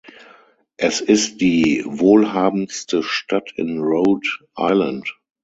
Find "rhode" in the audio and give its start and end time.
3.79-4.27